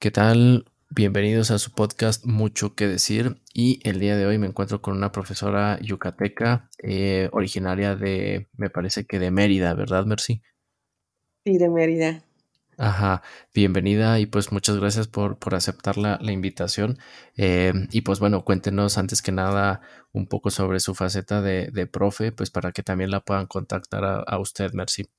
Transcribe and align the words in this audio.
¿Qué 0.00 0.10
tal? 0.10 0.64
Bienvenidos 0.88 1.50
a 1.50 1.58
su 1.58 1.72
podcast 1.72 2.24
Mucho 2.24 2.74
que 2.74 2.88
decir 2.88 3.36
y 3.52 3.86
el 3.86 4.00
día 4.00 4.16
de 4.16 4.24
hoy 4.24 4.38
me 4.38 4.46
encuentro 4.46 4.80
con 4.80 4.96
una 4.96 5.12
profesora 5.12 5.78
yucateca 5.82 6.70
eh, 6.82 7.28
originaria 7.32 7.96
de, 7.96 8.48
me 8.54 8.70
parece 8.70 9.04
que 9.04 9.18
de 9.18 9.30
Mérida, 9.30 9.74
¿verdad, 9.74 10.06
Mercy? 10.06 10.40
Sí, 11.44 11.58
de 11.58 11.68
Mérida. 11.68 12.22
Ajá, 12.78 13.20
bienvenida 13.54 14.18
y 14.20 14.24
pues 14.24 14.52
muchas 14.52 14.78
gracias 14.78 15.06
por, 15.06 15.38
por 15.38 15.54
aceptar 15.54 15.98
la, 15.98 16.18
invitación. 16.22 16.96
Eh, 17.36 17.74
y 17.92 18.00
pues 18.00 18.20
bueno, 18.20 18.42
cuéntenos 18.42 18.96
antes 18.96 19.20
que 19.20 19.32
nada 19.32 19.82
un 20.12 20.26
poco 20.28 20.50
sobre 20.50 20.80
su 20.80 20.94
faceta 20.94 21.42
de, 21.42 21.70
de 21.70 21.86
profe, 21.86 22.32
pues 22.32 22.50
para 22.50 22.72
que 22.72 22.82
también 22.82 23.10
la 23.10 23.20
puedan 23.20 23.46
contactar 23.46 24.02
a, 24.04 24.20
a 24.20 24.38
usted, 24.38 24.72
Mercy. 24.72 25.10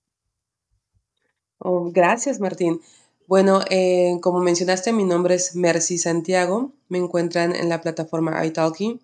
Oh, 1.60 1.92
gracias, 1.92 2.40
Martín. 2.40 2.82
Bueno, 3.32 3.62
eh, 3.70 4.18
como 4.20 4.42
mencionaste, 4.42 4.92
mi 4.92 5.06
nombre 5.06 5.36
es 5.36 5.56
Mercy 5.56 5.98
Santiago. 5.98 6.74
Me 6.90 6.98
encuentran 6.98 7.56
en 7.56 7.70
la 7.70 7.80
plataforma 7.80 8.46
iTalki. 8.46 9.00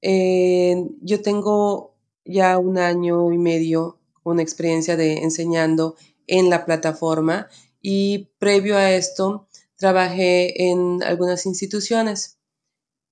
Eh, 0.00 0.86
yo 1.00 1.22
tengo 1.22 1.92
ya 2.24 2.56
un 2.58 2.78
año 2.78 3.32
y 3.32 3.38
medio 3.38 3.98
con 4.22 4.38
experiencia 4.38 4.96
de 4.96 5.24
enseñando 5.24 5.96
en 6.28 6.50
la 6.50 6.64
plataforma 6.66 7.48
y 7.82 8.28
previo 8.38 8.76
a 8.76 8.92
esto 8.92 9.48
trabajé 9.74 10.70
en 10.70 11.02
algunas 11.02 11.44
instituciones, 11.44 12.38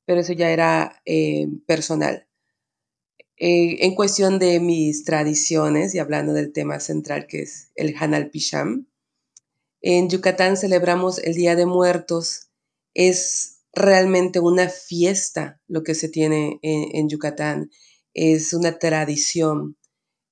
pero 0.04 0.20
eso 0.20 0.32
ya 0.32 0.52
era 0.52 1.02
eh, 1.06 1.48
personal. 1.66 2.28
en 3.38 3.94
cuestión 3.96 4.38
de 4.38 4.60
mis 4.60 5.02
tradiciones 5.02 5.92
y 5.96 5.98
hablando 5.98 6.32
del 6.34 6.52
tema 6.52 6.78
central 6.78 7.26
que 7.26 7.42
es 7.42 7.72
el 7.74 7.96
Hanal 7.98 8.30
Pisham, 8.30 8.86
en 9.88 10.10
Yucatán 10.10 10.56
celebramos 10.56 11.20
el 11.20 11.34
Día 11.34 11.54
de 11.54 11.64
Muertos. 11.64 12.48
Es 12.92 13.62
realmente 13.72 14.40
una 14.40 14.68
fiesta 14.68 15.60
lo 15.68 15.84
que 15.84 15.94
se 15.94 16.08
tiene 16.08 16.58
en, 16.62 17.08
Yucatán. 17.08 17.70
Es 18.12 18.52
una 18.52 18.80
tradición. 18.80 19.76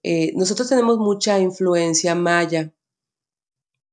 Eh, 0.02 0.32
nosotros 0.34 0.68
tenemos 0.68 0.98
mucha 0.98 1.38
influencia 1.38 2.16
maya. 2.16 2.74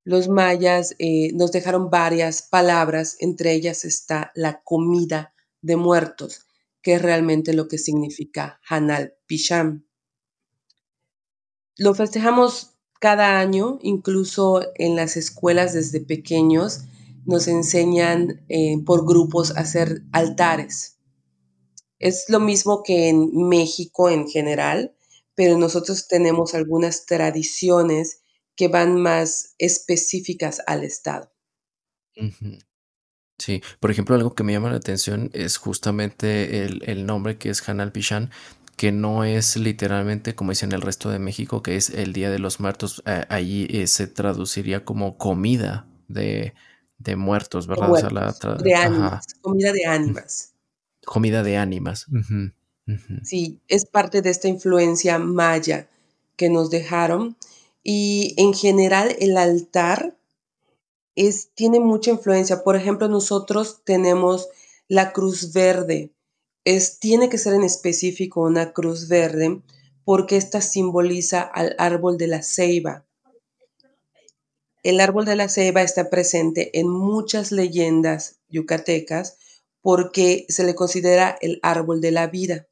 Los 0.04 0.30
mayas 0.30 0.96
eh, 0.98 1.32
nos 1.34 1.52
dejaron 1.52 1.92
varias 1.92 2.42
palabras, 2.42 3.18
entre 3.20 3.54
ellas 3.54 3.86
está 3.86 4.32
la 4.34 4.64
comida 4.64 5.36
de 5.62 5.76
muertos, 5.76 6.48
que 6.82 6.96
es 6.96 7.04
realmente 7.04 7.54
lo 7.54 7.68
que 7.68 7.78
significa 7.78 8.60
Hanal 8.68 9.14
Pisham. 9.28 9.86
Lo 11.78 11.94
festejamos 11.94 12.72
cada 13.02 13.40
año, 13.40 13.80
incluso 13.82 14.62
en 14.76 14.96
las 14.96 15.18
escuelas 15.18 15.74
desde 15.74 16.02
pequeños, 16.02 16.82
nos 17.26 17.48
enseñan 17.48 18.46
eh, 18.48 18.78
por 18.86 19.08
grupos 19.08 19.58
a 19.58 19.62
hacer 19.62 20.04
altares. 20.12 21.00
Es 21.98 22.26
lo 22.30 22.40
mismo 22.40 22.84
que 22.84 23.10
en 23.10 23.32
México 23.50 24.12
en 24.12 24.28
general, 24.28 24.96
pero 25.34 25.58
nosotros 25.58 26.08
tenemos 26.08 26.54
algunas 26.54 27.08
tradiciones 27.08 28.22
que 28.56 28.68
van 28.68 29.02
más 29.02 29.56
específicas 29.58 30.62
al 30.68 30.84
Estado. 30.84 31.32
Sí, 33.40 33.64
por 33.80 33.90
ejemplo, 33.90 34.14
algo 34.14 34.36
que 34.36 34.44
me 34.44 34.54
llama 34.54 34.70
la 34.70 34.78
atención 34.78 35.32
es 35.34 35.58
justamente 35.58 36.66
el, 36.66 37.06
nombre 37.08 37.40
que 37.40 37.50
es 37.50 37.68
Hanal 37.68 37.92
Pishan, 37.92 38.30
que 38.82 38.92
no 38.92 39.24
es 39.24 39.58
literalmente 39.58 40.34
como 40.34 40.50
dicen 40.50 40.72
el 40.72 40.82
resto 40.82 41.12
de 41.12 41.20
México, 41.20 41.62
que 41.62 41.76
es 41.76 41.92
el 41.92 42.14
Día 42.14 42.32
de 42.32 42.40
los 42.40 42.60
Muertos. 42.60 43.04
Eh, 43.06 43.26
allí 43.30 43.68
eh, 43.70 43.86
se 43.86 44.08
traduciría 44.08 44.84
como 44.86 45.20
comida 45.20 45.86
de, 46.08 46.56
muertos, 47.16 47.68
¿verdad? 47.68 47.90
de 48.58 48.74
ánimas, 48.74 49.36
comida 49.40 49.72
de 49.72 49.86
ánimas. 49.86 50.56
Comida 51.06 51.44
de 51.44 51.58
ánimas. 51.58 52.08
Sí, 53.22 53.62
es 53.68 53.86
parte 53.86 54.24
de 54.24 54.32
esta 54.32 54.48
influencia 54.48 55.20
maya 55.20 55.88
que 56.36 56.50
nos 56.50 56.72
dejaron. 56.72 57.38
Y 57.84 58.34
en 58.38 58.52
general 58.52 59.16
el 59.20 59.38
altar 59.38 60.18
es, 61.14 61.52
tiene 61.54 61.80
mucha 61.80 62.10
influencia. 62.10 62.64
Por 62.64 62.76
ejemplo, 62.76 63.08
nosotros 63.08 63.82
tenemos 63.84 64.48
la 64.88 65.14
cruz 65.14 65.54
verde, 65.54 66.10
tiene 67.00 67.30
que 67.30 67.38
ser 67.38 67.54
en 67.54 67.64
específico 67.64 68.42
una 68.42 68.74
cruz 68.74 69.08
verde 69.08 69.62
porque 70.04 70.38
esta 70.38 70.62
simboliza 70.62 71.42
al 71.42 71.76
árbol 71.78 72.18
de 72.18 72.28
la 72.28 72.44
ceiba. 72.44 73.06
El 74.84 75.00
árbol 75.00 75.26
de 75.26 75.36
la 75.36 75.48
ceiba 75.48 75.82
está 75.82 76.10
presente 76.10 76.80
en 76.80 76.90
muchas 76.90 77.52
leyendas 77.52 78.40
yucatecas 78.50 79.38
porque 79.82 80.46
se 80.50 80.64
le 80.64 80.76
considera 80.76 81.38
el 81.42 81.60
árbol 81.64 82.02
de 82.02 82.12
la 82.12 82.28
vida. 82.28 82.68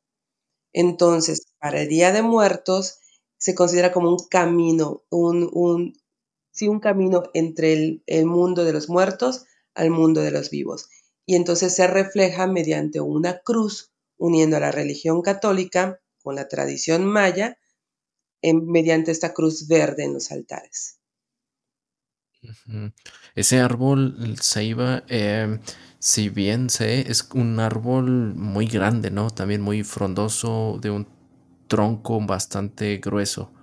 Entonces, 0.73 1.47
para 1.59 1.81
el 1.81 1.89
Día 1.89 2.11
de 2.11 2.21
Muertos 2.21 2.99
se 3.37 3.55
considera 3.55 3.91
como 3.91 4.09
un 4.09 4.27
camino, 4.27 5.03
un, 5.09 5.49
un, 5.51 5.93
un 6.61 6.79
camino 6.79 7.23
entre 7.33 7.73
el, 7.73 8.03
el 8.05 8.25
mundo 8.25 8.63
de 8.65 8.73
los 8.73 8.89
muertos 8.89 9.45
al 9.73 9.89
mundo 9.91 10.21
de 10.21 10.31
los 10.31 10.49
vivos 10.49 10.89
y 11.29 11.35
entonces 11.35 11.75
se 11.75 11.85
refleja 11.85 12.47
mediante 12.47 13.01
una 13.01 13.37
cruz 13.41 13.91
uniendo 14.17 14.57
a 14.57 14.59
la 14.59 14.71
religión 14.71 15.21
católica 15.21 16.01
con 16.23 16.33
la 16.33 16.47
tradición 16.47 17.05
maya 17.05 17.59
mediante 18.41 19.11
esta 19.11 19.31
cruz 19.31 19.67
verde 19.67 20.05
en 20.05 20.13
los 20.13 20.31
altares. 20.31 20.99
Ese 23.35 23.59
árbol, 23.59 24.35
ceiba, 24.41 25.03
em, 25.07 25.59
si 25.99 26.29
bien 26.29 26.71
sé, 26.71 27.11
es 27.11 27.29
un 27.35 27.59
árbol 27.59 28.33
muy 28.33 28.65
grande, 28.65 29.11
¿no? 29.11 29.29
También 29.29 29.61
muy 29.61 29.83
frondoso, 29.83 30.79
de 30.81 30.89
un 30.89 31.07
tronco 31.67 32.19
bastante 32.25 32.97
grueso. 32.97 33.53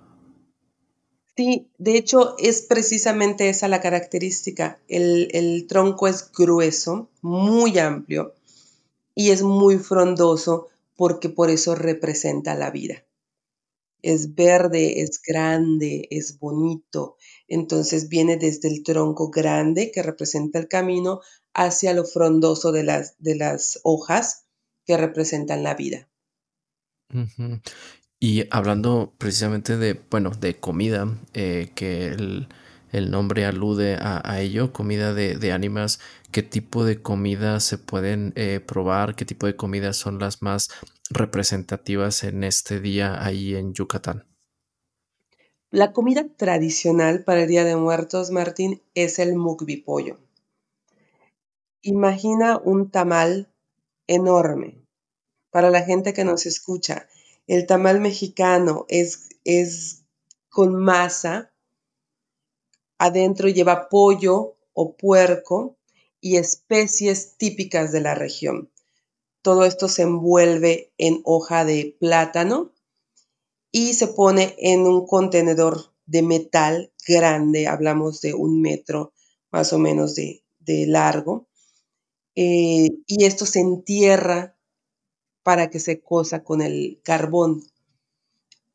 Sí, 1.37 1.69
de 1.77 1.97
hecho 1.97 2.35
es 2.39 2.63
precisamente 2.63 3.47
esa 3.49 3.67
la 3.67 3.79
característica. 3.79 4.79
El, 4.87 5.67
tronco 5.69 6.07
es 6.07 6.31
grueso, 6.31 7.11
muy 7.21 7.77
amplio 7.77 8.33
y 9.13 9.29
es 9.29 9.43
muy 9.43 9.77
frondoso 9.77 10.67
porque 10.95 11.29
por 11.29 11.51
eso 11.51 11.75
representa 11.75 12.55
la 12.55 12.71
vida. 12.71 13.05
Es 14.01 14.33
verde, 14.33 15.01
es 15.01 15.21
grande, 15.21 16.07
es 16.09 16.39
bonito. 16.39 17.17
Entonces 17.47 18.09
viene 18.09 18.37
desde 18.37 18.69
el 18.69 18.81
tronco 18.81 19.29
grande 19.29 19.91
que 19.91 20.01
representa 20.01 20.57
el 20.57 20.67
camino 20.67 21.21
hacia 21.53 21.93
lo 21.93 22.03
frondoso 22.03 22.71
de 22.71 22.83
las, 22.83 23.79
hojas 23.83 24.45
que 24.87 24.97
representan 24.97 25.61
la 25.61 25.75
vida. 25.75 26.09
Y 28.19 28.45
hablando 28.49 29.13
precisamente 29.17 29.77
de, 29.77 30.01
bueno, 30.09 30.31
de 30.31 30.59
comida, 30.59 31.07
eh, 31.33 31.71
que 31.75 32.07
el, 32.07 32.47
nombre 33.11 33.45
alude 33.45 33.95
a, 33.99 34.41
ello, 34.41 34.73
comida 34.73 35.13
de, 35.13 35.51
ánimas, 35.51 35.99
¿qué 36.31 36.41
tipo 36.41 36.83
de 36.83 36.99
comida 37.01 37.59
se 37.59 37.77
pueden 37.77 38.33
eh, 38.35 38.59
probar? 38.59 39.15
¿Qué 39.15 39.23
tipo 39.23 39.45
de 39.45 39.55
comidas 39.55 39.97
son 39.97 40.17
las 40.17 40.41
más 40.41 40.69
representativas 41.11 42.23
en 42.23 42.43
este 42.43 42.79
día 42.79 43.23
ahí 43.23 43.55
en 43.55 43.73
Yucatán? 43.73 44.25
La 45.69 45.91
comida 45.91 46.25
tradicional 46.37 47.23
para 47.23 47.43
el 47.43 47.47
Día 47.49 47.65
de 47.65 47.75
Muertos, 47.75 48.31
Martín, 48.31 48.81
es 48.95 49.19
el 49.19 49.35
mukbi 49.35 49.77
pollo. 49.77 50.17
Imagina 51.83 52.57
un 52.57 52.89
tamal 52.89 53.53
enorme. 54.07 54.81
Para 55.51 55.69
la 55.69 55.83
gente 55.83 56.13
que 56.13 56.23
nos 56.23 56.45
escucha, 56.45 57.07
el 57.47 57.65
tamal 57.65 58.01
mexicano 58.01 58.85
es, 58.89 59.29
es 59.45 60.03
con 60.49 60.75
masa, 60.75 61.53
adentro 62.97 63.47
lleva 63.47 63.89
pollo 63.89 64.57
o 64.73 64.95
puerco 64.95 65.77
y 66.19 66.37
especies 66.37 67.37
típicas 67.37 67.91
de 67.91 68.01
la 68.01 68.15
región. 68.15 68.71
Todo 69.41 69.63
esto 69.63 69.87
se 69.87 70.01
envuelve 70.01 70.91
en 70.97 71.21
hoja 71.23 71.63
de 71.63 71.95
plátano 71.99 72.73
y 73.71 73.93
se 73.93 74.07
pone 74.07 74.55
en 74.59 74.81
un 74.81 75.07
contenedor 75.07 75.93
de 76.05 76.21
metal 76.21 76.91
grande, 77.07 77.67
hablamos 77.67 78.19
de 78.21 78.33
un 78.33 78.61
metro 78.61 79.13
más 79.51 79.71
o 79.71 79.79
menos 79.79 80.15
de, 80.15 80.43
largo, 80.87 81.47
eh, 82.35 82.89
y 83.07 83.23
esto 83.23 83.45
se 83.45 83.61
entierra 83.61 84.56
para 85.47 85.69
que 85.69 85.79
se 85.79 86.01
cosa 86.01 86.43
con 86.43 86.61
el 86.61 86.99
carbón. 87.05 87.63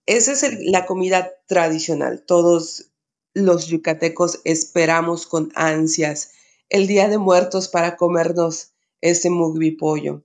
Esa 0.07 0.33
es 0.33 0.59
la 0.65 0.87
comida 0.87 1.31
tradicional. 1.47 2.25
Todos 2.27 2.93
los 3.35 3.67
yucatecos 3.67 4.41
esperamos 4.45 5.27
con 5.27 5.53
ansias 5.55 6.31
el 6.71 6.87
Día 6.87 7.09
de 7.09 7.19
Muertos 7.19 7.69
para 7.69 7.99
comernos 7.99 8.71
ese 9.03 9.29
mugbi 9.29 9.73
pollo. 9.73 10.25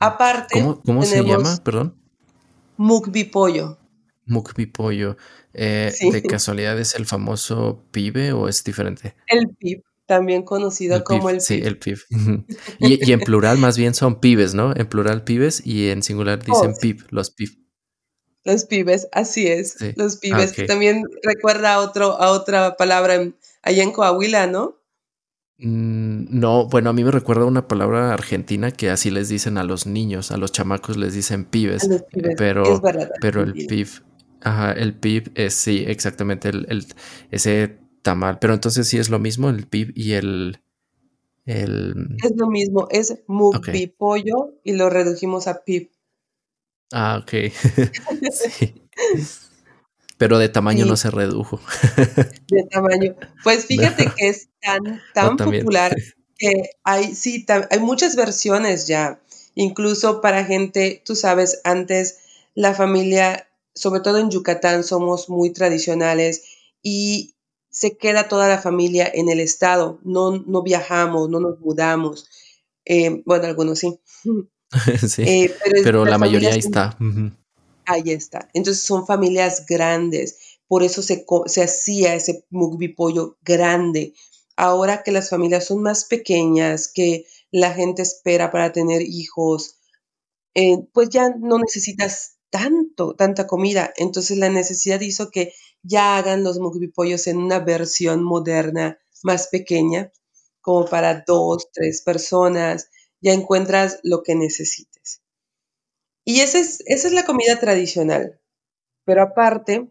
Aparte, 0.00 0.64
¿cómo, 0.82 1.02
se 1.02 1.22
llama? 1.22 1.60
Perdón. 1.62 1.94
Mugbi 2.78 3.24
pollo. 3.24 3.76
Mugbi 4.24 4.64
pollo. 4.64 5.18
Eh, 5.52 5.92
¿De 6.10 6.22
casualidad 6.22 6.80
es 6.80 6.94
el 6.94 7.04
famoso 7.04 7.84
pibe 7.90 8.32
o 8.32 8.48
es 8.48 8.64
diferente? 8.64 9.14
El 9.26 9.50
pib. 9.58 9.82
También 10.06 10.42
conocido 10.42 10.96
El 10.96 11.04
como 11.04 11.28
PIB, 11.28 11.34
el 11.36 11.40
sí, 11.40 11.54
PIB. 11.56 11.66
el 11.66 11.78
PIB. 11.78 11.98
Y, 12.78 13.08
y 13.10 13.12
en 13.12 13.20
plural 13.20 13.58
más 13.58 13.76
bien 13.78 13.94
son 13.94 14.20
pibes, 14.20 14.54
¿no? 14.54 14.74
En 14.76 14.86
plural 14.86 15.24
pibes 15.24 15.64
y 15.66 15.88
en 15.88 16.02
singular 16.02 16.42
dicen 16.44 16.74
sí. 16.74 16.80
PIB, 16.80 17.06
los 17.10 17.30
PIB. 17.30 17.50
Los 18.44 18.64
pibes, 18.66 19.08
así 19.12 19.46
es, 19.46 19.72
Sí. 19.78 19.92
los 19.96 20.16
Ah, 20.16 20.18
pibes. 20.20 20.54
También 20.66 21.04
recuerda 21.22 21.74
a 21.74 21.80
otro 21.80 22.20
a 22.20 22.30
otra 22.30 22.76
palabra 22.76 23.14
en 23.14 23.36
allá 23.62 23.82
en 23.82 23.92
Coahuila, 23.92 24.46
¿no? 24.46 24.80
Mm, 25.58 26.26
no, 26.38 26.66
bueno, 26.68 26.90
a 26.90 26.92
mí 26.92 27.04
me 27.04 27.10
recuerda 27.12 27.44
una 27.44 27.68
palabra 27.68 28.12
argentina 28.12 28.70
que 28.72 28.90
así 28.90 29.10
les 29.10 29.28
dicen 29.28 29.56
a 29.56 29.64
los 29.64 29.86
niños, 29.86 30.30
a 30.32 30.36
los 30.36 30.50
chamacos 30.52 30.96
les 30.96 31.14
dicen 31.14 31.44
pibes, 31.44 31.84
eh, 31.84 32.04
pibes, 32.12 32.30
es 32.32 32.36
pero 32.36 32.80
verdad, 32.80 33.10
pero 33.20 33.42
el. 33.42 33.52
PIB 33.54 33.88
ajá, 34.42 34.72
el 34.72 34.94
PIB 34.98 35.30
es 35.36 35.54
sí, 35.54 35.84
exactamente, 35.86 36.48
el 36.48 36.66
el 36.68 36.86
ese 37.30 37.78
tamal. 38.04 38.38
Pero 38.40 38.54
entonces, 38.54 38.88
¿sí 38.88 38.98
es 38.98 39.10
lo 39.10 39.18
mismo 39.20 39.50
el 39.50 39.66
PIB 39.68 39.92
y 39.96 40.12
el 40.14 40.60
el? 41.46 42.22
Es 42.22 42.32
lo 42.36 42.48
mismo, 42.48 42.86
es 42.90 43.22
Okey. 43.52 43.82
Mukbipollo 43.82 44.54
y 44.62 44.72
lo 44.74 44.88
redujimos 44.90 45.46
a 45.48 45.64
PIB. 45.64 45.90
Ah. 46.92 47.24
Sí. 48.32 48.74
Pero 50.18 50.38
de 50.38 50.48
tamaño 50.48 50.86
no 50.86 50.96
se 50.96 51.10
redujo. 51.10 51.60
De 52.50 52.62
tamaño. 52.70 53.16
Pues 53.42 53.66
No. 53.68 53.68
fíjate 53.68 54.12
que 54.16 54.28
es 54.28 54.48
tan 54.60 55.02
¿O 55.20 55.34
tan 55.34 55.36
popular 55.36 55.96
que 56.38 56.70
hay 56.84 57.14
sí, 57.14 57.46
hay 57.70 57.78
muchas 57.80 58.16
versiones 58.16 58.86
ya, 58.86 59.20
incluso 59.54 60.20
para 60.20 60.44
gente, 60.44 61.02
tú 61.04 61.14
sabes, 61.16 61.60
antes 61.64 62.18
la 62.54 62.74
familia, 62.74 63.48
sobre 63.74 64.00
todo 64.00 64.18
en 64.18 64.30
Yucatán, 64.30 64.84
somos 64.84 65.28
muy 65.28 65.50
tradicionales 65.52 66.44
y 66.82 67.33
se 67.74 67.96
queda 67.96 68.28
toda 68.28 68.48
la 68.48 68.58
familia 68.58 69.10
en 69.12 69.28
el 69.28 69.40
estado, 69.40 69.98
no 70.04 70.38
no 70.46 70.62
viajamos, 70.62 71.28
no 71.28 71.40
nos 71.40 71.58
mudamos, 71.58 72.28
eh, 72.84 73.22
bueno, 73.26 73.46
algunos 73.46 73.80
sí. 73.80 73.98
Sí, 75.08 75.22
Eh, 75.22 75.54
pero 75.82 76.04
la 76.04 76.18
mayoría 76.18 76.50
familias 76.50 76.54
ahí 76.54 76.58
está. 76.60 76.98
Ahí 77.86 78.10
está. 78.12 78.48
Entonces, 78.54 78.82
son 78.82 79.06
familias 79.06 79.66
grandes, 79.66 80.58
por 80.68 80.82
eso 80.82 81.02
se 81.02 81.24
se 81.46 81.62
hacía 81.62 82.14
ese 82.14 82.44
Mukbipollo 82.50 83.36
grande. 83.42 84.14
Ahora 84.56 85.02
que 85.02 85.12
las 85.12 85.30
familias 85.30 85.66
son 85.66 85.82
más 85.82 86.04
pequeñas, 86.04 86.90
que 86.92 87.26
la 87.50 87.72
gente 87.72 88.02
espera 88.02 88.52
para 88.52 88.72
tener 88.72 89.02
hijos, 89.02 89.78
eh, 90.54 90.78
pues 90.92 91.08
ya 91.08 91.30
no 91.36 91.58
necesitas 91.58 92.36
tanto 92.50 93.14
tanta 93.16 93.46
comida. 93.48 93.92
Entonces, 93.96 94.38
la 94.38 94.48
necesidad 94.48 95.00
hizo 95.00 95.30
que 95.30 95.52
ya 95.84 96.18
hagan 96.18 96.44
los 96.44 96.58
Mukbipollos 96.60 97.28
en 97.28 97.38
una 97.38 97.60
versión 97.60 98.24
moderna 98.24 98.98
más 99.24 99.48
pequeña, 99.48 100.12
como 100.62 100.86
para 100.86 101.24
2, 101.26 101.68
3 101.72 102.02
personas, 102.02 102.90
ya 103.22 103.34
encuentras 103.34 104.00
lo 104.04 104.22
que 104.24 104.34
necesites. 104.36 105.20
Y 106.26 106.40
esa 106.40 106.58
es 106.58 106.82
esa 106.86 107.08
es 107.08 107.14
la 107.14 107.24
comida 107.26 107.60
tradicional. 107.60 108.40
Pero 109.04 109.22
aparte, 109.22 109.90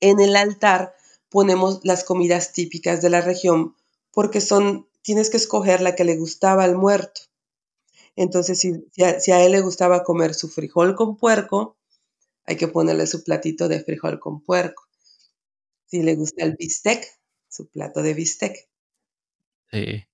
en 0.00 0.20
el 0.20 0.36
altar 0.36 0.94
ponemos 1.30 1.80
las 1.84 2.04
comidas 2.04 2.52
típicas 2.52 3.02
de 3.02 3.10
la 3.10 3.22
región, 3.22 3.76
porque 4.12 4.40
son 4.40 4.88
tienes 5.02 5.30
que 5.30 5.38
escoger 5.38 5.80
la 5.82 5.94
que 5.96 6.04
le 6.04 6.16
gustaba 6.16 6.64
al 6.64 6.76
muerto. 6.76 7.22
Entonces, 8.16 8.60
si 8.60 8.86
si 9.20 9.32
a 9.32 9.44
él 9.44 9.52
le 9.52 9.60
gustaba 9.62 10.04
comer 10.04 10.34
su 10.34 10.48
frijol 10.50 10.96
con 10.96 11.16
puerco, 11.16 11.76
hay 12.46 12.56
que 12.56 12.68
ponerle 12.68 13.06
su 13.08 13.24
platito 13.24 13.68
de 13.68 13.80
frijol 13.84 14.20
con 14.20 14.42
puerco. 14.42 14.83
Si 15.90 16.02
le 16.02 16.14
gusta 16.14 16.44
el 16.44 16.56
bistec, 16.58 17.04
su 17.48 17.68
plato 17.68 18.02
de 18.02 18.14
bistec. 18.14 18.66
Sí. 19.72 20.04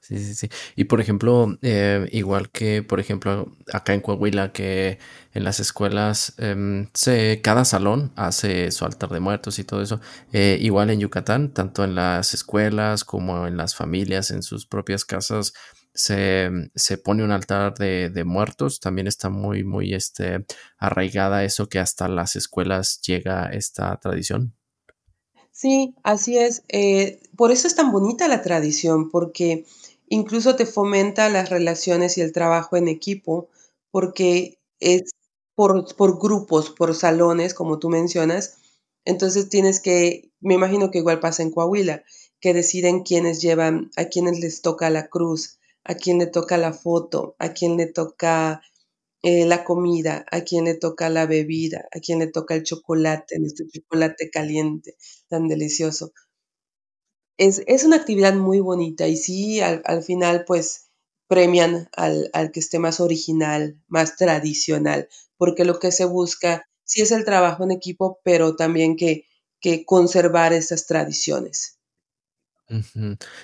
Sí, 0.00 0.18
sí, 0.18 0.34
sí. 0.34 0.48
Y, 0.76 0.84
por 0.84 1.00
ejemplo, 1.00 1.58
eh, 1.62 2.08
igual 2.12 2.50
que, 2.50 2.82
por 2.82 3.00
ejemplo, 3.00 3.56
acá 3.72 3.94
en 3.94 4.00
Coahuila, 4.00 4.52
que 4.52 4.98
en 5.34 5.44
las 5.44 5.60
escuelas, 5.60 6.34
em, 6.38 6.88
se 6.94 7.40
cada 7.42 7.64
salón 7.66 8.12
hace 8.16 8.70
su 8.72 8.84
altar 8.86 9.10
de 9.10 9.20
muertos 9.20 9.58
y 9.58 9.64
todo 9.64 9.82
eso, 9.82 10.00
eh, 10.32 10.58
igual 10.60 10.90
en 10.90 11.00
Yucatán, 11.00 11.52
tanto 11.54 11.84
en 11.84 11.94
las 11.96 12.34
escuelas 12.34 13.04
como 13.04 13.46
en 13.46 13.56
las 13.58 13.74
familias, 13.76 14.30
en 14.30 14.42
sus 14.42 14.66
propias 14.66 15.04
casas, 15.04 15.52
se 15.94 16.50
se 16.74 16.98
pone 16.98 17.24
un 17.24 17.30
altar 17.30 17.74
de 17.74 18.10
de 18.10 18.24
muertos. 18.24 18.80
También 18.80 19.06
está 19.06 19.30
muy 19.30 19.64
muy, 19.64 19.94
este, 19.94 20.44
arraigada 20.78 21.44
eso 21.44 21.68
que 21.68 21.78
hasta 21.78 22.08
las 22.08 22.36
escuelas 22.36 23.00
llega 23.02 23.46
esta 23.50 23.96
tradición. 24.00 24.54
Sí, 25.52 25.94
así 26.02 26.36
es. 26.38 26.64
Eh, 26.68 27.20
por 27.36 27.52
eso 27.52 27.68
es 27.68 27.76
tan 27.76 27.92
bonita 27.92 28.28
la 28.28 28.42
tradición, 28.42 29.10
porque 29.10 29.64
incluso 30.08 30.56
te 30.56 30.66
fomenta 30.66 31.28
las 31.28 31.48
relaciones 31.50 32.18
y 32.18 32.22
el 32.22 32.32
trabajo 32.32 32.76
en 32.76 32.88
equipo, 32.88 33.48
porque 33.90 34.58
es 34.80 35.12
por 35.54 35.94
por 35.96 36.18
grupos, 36.20 36.70
por 36.70 36.94
salones, 36.94 37.54
como 37.54 37.78
tú 37.78 37.88
mencionas. 37.88 38.58
Entonces, 39.04 39.48
tienes 39.48 39.80
que 39.80 40.30
me 40.40 40.54
imagino 40.54 40.90
que 40.90 40.98
igual 40.98 41.20
pasa 41.20 41.42
en 41.42 41.50
Coahuila, 41.50 42.04
que 42.40 42.52
deciden 42.54 43.02
quiénes 43.02 43.40
llevan 43.40 43.90
a 43.96 44.06
quiénes 44.06 44.40
les 44.40 44.60
toca 44.60 44.90
la 44.90 45.08
cruz, 45.08 45.58
a 45.84 45.94
quién 45.94 46.18
le 46.18 46.26
toca 46.26 46.56
la 46.58 46.72
foto, 46.72 47.36
a 47.38 47.52
quién 47.52 47.76
le 47.76 47.86
toca, 47.86 48.62
eh, 49.22 49.44
la 49.46 49.64
comida, 49.64 50.24
a 50.30 50.42
quién 50.42 50.64
le 50.66 50.74
toca 50.74 51.08
la 51.10 51.26
bebida, 51.26 51.86
a 51.92 52.00
quién 52.00 52.18
le 52.20 52.28
toca 52.28 52.54
el 52.54 52.62
chocolate, 52.64 53.38
nuestro 53.38 53.66
chocolate 53.72 54.30
caliente, 54.30 54.96
tan 55.28 55.48
delicioso. 55.48 56.12
Es 57.38 57.62
es 57.66 57.84
una 57.84 57.96
actividad 57.96 58.34
muy 58.34 58.60
bonita 58.60 59.06
y 59.08 59.16
sí, 59.16 59.60
al 59.60 59.82
al 59.84 60.02
final, 60.02 60.44
pues, 60.46 60.90
premian 61.28 61.88
al 61.96 62.30
al 62.32 62.50
que 62.52 62.60
esté 62.60 62.78
más 62.78 63.00
original, 63.00 63.80
más 63.88 64.16
tradicional, 64.16 65.08
porque 65.36 65.64
lo 65.64 65.78
que 65.78 65.92
se 65.92 66.04
busca 66.06 66.68
sí 66.84 67.02
es 67.02 67.12
el 67.12 67.24
trabajo 67.24 67.64
en 67.64 67.70
equipo, 67.72 68.20
pero 68.24 68.56
también 68.56 68.96
que 68.96 69.26
que 69.60 69.84
conservar 69.84 70.52
esas 70.52 70.86
tradiciones. 70.86 71.78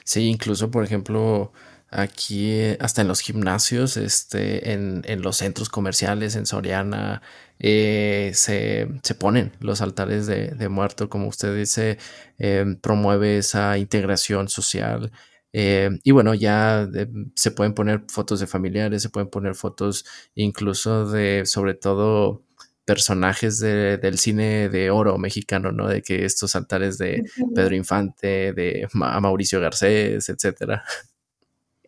Sí, 0.05 0.29
incluso, 0.29 0.71
por 0.71 0.85
ejemplo, 0.85 1.53
aquí, 1.91 2.51
eh, 2.53 2.79
hasta 2.81 3.03
en 3.03 3.09
los 3.09 3.21
gimnasios, 3.21 3.97
este, 3.97 4.73
en 4.73 5.03
en 5.07 5.23
los 5.23 5.37
centros 5.39 5.69
comerciales, 5.69 6.37
en 6.37 6.47
Soriana, 6.47 7.23
eh, 7.59 8.31
se 8.35 8.89
se 9.03 9.15
ponen 9.15 9.53
los 9.61 9.81
altares 9.83 10.27
de 10.27 10.49
de 10.49 10.69
muerto, 10.69 11.09
como 11.09 11.29
usted 11.29 11.55
dice, 11.57 11.99
em, 12.39 12.77
promueve 12.77 13.39
esa 13.39 13.79
integración 13.79 14.49
social. 14.49 15.13
Eh, 15.53 15.91
y 16.05 16.13
bueno, 16.13 16.33
ya, 16.35 16.89
se 17.35 17.51
pueden 17.51 17.75
poner 17.75 18.05
fotos 18.09 18.39
de 18.41 18.47
familiares, 18.47 19.03
se 19.03 19.09
pueden 19.11 19.29
poner 19.31 19.55
fotos 19.57 20.05
incluso 20.37 21.11
de, 21.11 21.45
sobre 21.45 21.75
todo, 21.75 22.45
personajes 22.85 23.59
de 23.61 23.99
del 23.99 24.19
cine 24.19 24.69
de 24.69 24.91
oro 24.91 25.19
mexicano, 25.19 25.73
¿no? 25.73 25.89
De 25.89 26.03
que 26.03 26.25
estos 26.25 26.55
altares 26.57 26.99
de 26.99 27.25
Pedro 27.55 27.75
Infante, 27.77 28.53
de 28.53 28.89
Ma 28.95 29.21
Mauricio 29.21 29.61
Garcés, 29.61 30.29
etcétera. 30.29 30.85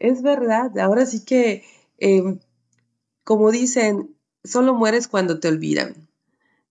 Es 0.02 0.20
verdad, 0.20 0.76
ahora 0.80 1.06
sí 1.06 1.24
que, 1.24 1.62
em, 1.98 2.40
como 3.24 3.52
dicen: 3.52 4.16
"Solo 4.42 4.74
mueres 4.74 5.06
cuando 5.06 5.38
te 5.38 5.46
olvidan". 5.46 6.08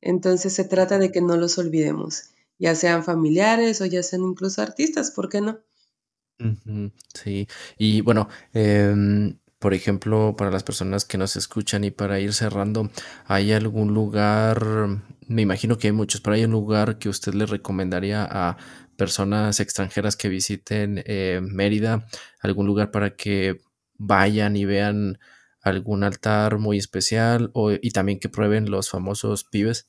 Entonces, 0.02 0.54
se 0.54 0.66
trata 0.66 1.00
de 1.00 1.14
que 1.14 1.22
no 1.22 1.38
los 1.38 1.58
olvidemos, 1.58 2.32
ya 2.60 2.76
sean 2.76 3.06
familiares 3.06 3.80
o 3.82 3.86
ya 3.86 4.04
sean 4.04 4.24
incluso 4.24 4.62
artistas, 4.62 5.12
¿por 5.12 5.30
qué 5.30 5.40
no? 5.42 5.60
Sí. 7.14 7.48
Y 7.78 8.02
bueno, 8.02 8.28
em, 8.54 9.38
por 9.62 9.76
ejemplo, 9.76 10.36
para 10.36 10.50
las 10.50 10.64
personas 10.64 11.06
que 11.06 11.20
nos 11.20 11.36
escuchan 11.36 11.84
y 11.84 11.92
para 11.92 12.20
ir 12.20 12.34
cerrando, 12.34 12.90
¿hay 13.28 13.52
algún 13.54 13.94
lugar? 13.94 14.66
Me 15.28 15.44
imagino 15.44 15.78
que 15.78 15.88
hay 15.88 15.94
muchos, 15.94 16.20
pero, 16.20 16.34
¿hay 16.36 16.46
un 16.46 16.52
lugar 16.52 16.98
que 16.98 17.10
usted 17.10 17.36
le 17.36 17.46
recomendaría 17.46 18.28
a 18.30 18.58
personas 18.98 19.60
extranjeras 19.60 20.16
que 20.16 20.30
visiten, 20.30 21.04
eh, 21.06 21.42
Mérida? 21.44 22.08
¿Algún 22.42 22.66
lugar 22.66 22.90
para 22.90 23.16
que 23.16 23.62
vayan 24.00 24.56
y 24.56 24.66
vean 24.66 25.20
algún 25.62 26.04
altar 26.04 26.58
muy 26.58 26.80
especial 26.80 27.52
o 27.54 27.72
y 27.72 27.92
también 27.92 28.20
que 28.20 28.30
prueben 28.30 28.72
los 28.72 28.90
famosos 28.90 29.44
pibes? 29.44 29.86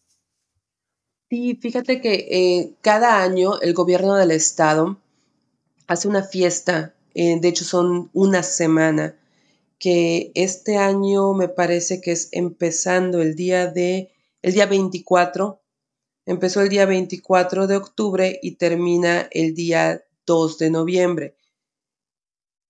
Sí, 1.31 1.59
fíjate 1.61 2.01
que, 2.03 2.15
eh, 2.31 2.75
cada 2.83 3.23
año 3.23 3.59
el 3.61 3.73
gobierno 3.75 4.17
del 4.17 4.31
estado 4.33 4.99
hace 5.87 6.09
una 6.09 6.23
fiesta, 6.23 6.95
eh, 7.15 7.39
de 7.41 7.49
hecho, 7.49 7.65
son 7.65 8.11
una 8.13 8.43
semana, 8.43 9.15
que 9.83 10.31
este 10.37 10.77
año 10.77 11.35
me 11.35 11.49
parece 11.49 12.01
que 12.01 12.13
es 12.13 12.29
empezando 12.31 13.21
el 13.21 13.35
día 13.35 13.67
de 13.67 14.13
el 14.41 14.53
día 14.53 14.67
24, 14.67 15.61
empezó 16.25 16.61
el 16.61 16.69
día 16.69 16.87
24 16.87 17.67
de 17.67 17.75
octubre 17.75 18.39
y 18.45 18.55
termina 18.55 19.29
el 19.33 19.55
día 19.55 20.05
2 20.25 20.59
de 20.59 20.71
noviembre. 20.71 21.37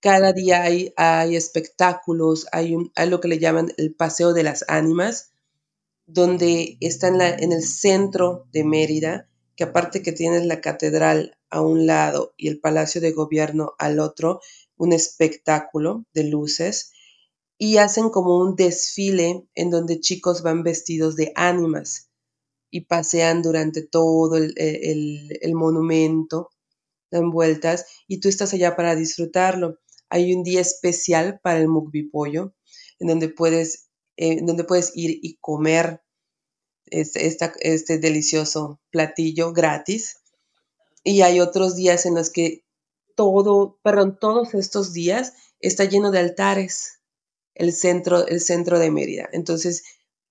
Cada 0.01 0.33
día 0.33 0.63
hay 0.63 0.95
hay 0.97 1.37
espectáculos, 1.37 2.47
hay 2.51 2.75
un 2.75 2.91
hay 2.95 3.11
lo 3.11 3.21
que 3.21 3.29
le 3.29 3.39
llaman 3.39 3.75
el 3.77 3.95
Paseo 3.95 4.33
de 4.33 4.45
las 4.45 4.65
Ánimas, 4.69 5.33
donde 6.07 6.79
está 6.81 7.09
en 7.09 7.19
la 7.19 7.29
en 7.29 7.53
el 7.53 7.63
centro 7.63 8.47
de 8.53 8.65
Mérida, 8.65 9.29
que 9.55 9.65
aparte 9.65 10.01
que 10.01 10.13
tienes 10.13 10.47
la 10.47 10.63
catedral 10.63 11.37
a 11.51 11.61
un 11.61 11.87
lado 11.87 12.33
y 12.39 12.49
el 12.49 12.59
Palacio 12.59 13.03
de 13.03 13.13
Gobierno 13.13 13.75
al 13.79 14.01
otro, 14.01 14.41
un 14.79 14.95
espectáculo 14.95 16.07
de 16.15 16.25
luces, 16.25 16.93
y 17.65 17.77
hacen 17.77 18.11
como 18.11 18.41
un 18.41 18.57
desfile 18.57 19.47
en 19.55 19.71
donde 19.71 20.01
chicos 20.01 20.43
van 20.43 20.65
vestidos 20.65 21.15
de 21.15 21.31
ánimas 21.37 22.11
y 22.73 22.87
pasean 22.87 23.41
durante 23.41 23.87
todo 23.87 24.37
el, 24.37 24.53
el 24.57 25.55
monumento, 25.55 26.51
dan 27.13 27.31
vueltas, 27.31 27.87
y 28.09 28.19
tú 28.19 28.29
estás 28.29 28.53
allá 28.53 28.75
para 28.75 28.97
disfrutarlo. 28.97 29.79
Hay 30.09 30.35
un 30.35 30.43
día 30.43 30.61
especial 30.61 31.39
para 31.41 31.61
el 31.61 31.69
mukbi 31.69 32.03
pollo, 32.11 32.53
en 32.99 33.07
donde 33.07 33.29
puedes, 33.29 33.91
eh, 34.17 34.41
donde 34.43 34.65
puedes 34.65 34.91
ir 34.97 35.21
y 35.23 35.39
comer 35.41 36.03
este, 36.87 37.29
este 37.61 37.99
delicioso 37.99 38.81
platillo 38.91 39.53
gratis. 39.53 40.17
Y 41.05 41.21
hay 41.21 41.39
otros 41.39 41.77
días 41.77 42.07
en 42.07 42.17
los 42.17 42.31
que 42.31 42.65
todo, 43.15 43.79
perdón, 43.85 44.19
todos 44.21 44.53
estos 44.55 44.93
días 44.93 45.35
está 45.61 45.85
lleno 45.85 46.11
de 46.11 46.19
altares 46.19 46.99
el 47.55 47.73
centro, 47.73 48.27
el 48.27 48.41
centro 48.41 48.79
de 48.79 48.91
Mérida. 48.91 49.29
Entonces, 49.33 49.83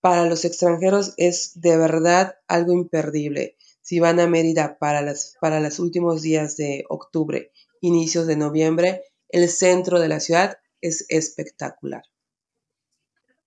para 0.01 0.25
los 0.25 0.46
extranjeros 0.46 1.13
es 1.18 1.51
de 1.56 1.78
verdad 1.78 2.36
algo 2.48 2.74
imperdible. 2.74 3.58
Si 3.82 4.00
van 4.00 4.20
a 4.20 4.28
Mérida 4.28 4.78
para, 4.80 5.01
las, 5.01 5.36
para 5.40 5.60
los 5.60 5.80
últimos 5.80 6.22
días 6.22 6.58
de 6.58 6.86
octubre, 6.90 7.51
inicios 7.82 8.28
de 8.28 8.36
noviembre, 8.36 9.04
el 9.30 9.50
centro 9.50 10.00
de 10.00 10.08
la 10.08 10.20
ciudad 10.20 10.58
es 10.82 11.06
espectacular. 11.10 12.04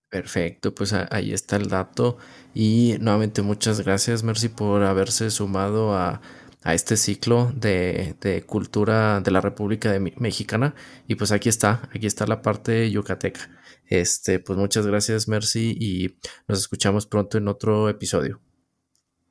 Perfecto, 0.09 0.73
pues 0.73 0.93
ahí 0.93 1.33
está 1.33 1.57
el 1.57 1.69
dato. 1.69 2.19
Y 2.55 2.95
nuevamente 3.01 3.43
muchas 3.43 3.81
gracias, 3.81 4.23
Mercy, 4.23 4.49
por 4.49 4.85
haberse 4.85 5.29
sumado 5.31 5.93
a, 5.93 6.21
este 6.65 6.97
ciclo 6.97 7.53
de, 7.57 8.45
cultura 8.47 9.21
de 9.21 9.31
la 9.33 9.41
República 9.41 9.91
de 9.91 9.99
Mexicana. 9.99 10.75
Y 11.09 11.17
pues 11.17 11.33
aquí 11.33 11.49
está, 11.49 11.89
aquí 11.93 12.07
está 12.07 12.29
la 12.29 12.43
parte 12.43 12.89
yucateca. 12.91 13.51
Este, 13.87 14.39
pues 14.39 14.59
muchas 14.59 14.87
gracias, 14.87 15.29
Mercy, 15.29 15.77
y 15.79 16.17
nos 16.49 16.59
escuchamos 16.59 17.07
pronto 17.07 17.39
en 17.39 17.49
otro 17.49 17.89
episodio. 17.89 18.41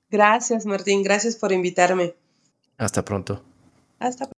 Gracias, 0.10 0.66
Martín, 0.66 1.02
gracias 1.04 1.36
por 1.36 1.52
invitarme. 1.52 2.16
Hasta 2.78 3.04
pronto. 3.04 3.44
Hasta 4.00 4.30